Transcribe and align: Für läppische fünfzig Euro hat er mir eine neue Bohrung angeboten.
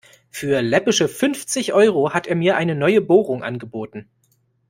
Für 0.31 0.63
läppische 0.63 1.07
fünfzig 1.07 1.73
Euro 1.73 2.11
hat 2.11 2.25
er 2.25 2.35
mir 2.35 2.55
eine 2.57 2.73
neue 2.73 3.01
Bohrung 3.01 3.43
angeboten. 3.43 4.09